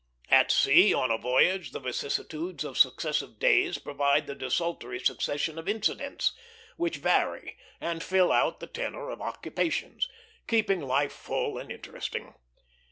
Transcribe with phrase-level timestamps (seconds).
[0.31, 5.69] At sea, on a voyage, the vicissitudes of successive days provide the desultory succession of
[5.69, 6.33] incidents,
[6.75, 10.09] which vary and fill out the tenor of occupations,
[10.47, 12.33] keeping life full and interesting.